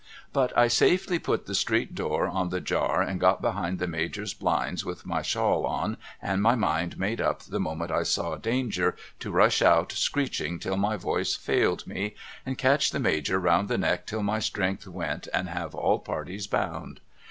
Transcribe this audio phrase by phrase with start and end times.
[0.33, 4.33] But I safely put the street door on the jar and got behind the Major's
[4.33, 8.95] blinds with my shawl on and my mind made up the moment I saw danger
[9.19, 12.15] to rush out screeching till my voice failed me
[12.47, 16.47] and catch the Major round the neck till my strength went and have all parties
[16.47, 16.99] bound.